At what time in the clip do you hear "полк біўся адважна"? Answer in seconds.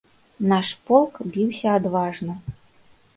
0.87-2.33